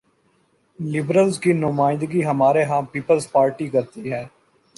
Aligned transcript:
Liberals 0.79 1.39
کی 1.39 1.53
نمائندگی 1.55 2.23
ہمارے 2.25 2.63
ہاں 2.63 2.81
پیپلز 2.91 3.31
پارٹی 3.31 3.67
کرتی 3.67 4.11
ہے۔ 4.11 4.23